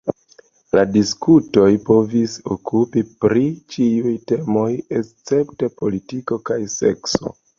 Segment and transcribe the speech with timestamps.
[0.77, 4.67] La diskutoj povis okupi pri ĉiuj temoj
[5.01, 7.35] escepte politiko kaj sekso.